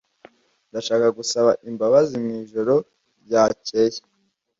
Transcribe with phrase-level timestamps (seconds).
[0.69, 2.73] Ndashaka gusaba imbabazi mwijoro
[3.23, 3.99] ryakeye.